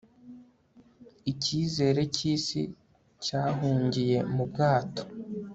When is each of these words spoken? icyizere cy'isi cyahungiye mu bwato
icyizere 1.31 2.01
cy'isi 2.15 2.61
cyahungiye 3.23 4.17
mu 4.33 4.43
bwato 4.49 5.03